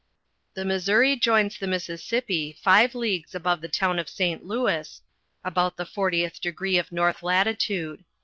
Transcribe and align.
The 0.55 0.65
Missouri 0.65 1.15
joins 1.15 1.59
the 1.59 1.67
Mississippi 1.67 2.57
five 2.63 2.95
leagues 2.95 3.35
above 3.35 3.61
th 3.61 3.71
town 3.71 3.99
of 3.99 4.09
St. 4.09 4.43
Louis, 4.43 4.99
about 5.45 5.77
the 5.77 5.85
4Cth 5.85 6.39
degree 6.41 6.79
of 6.79 6.91
north 6.91 7.21
latitude. 7.21 8.03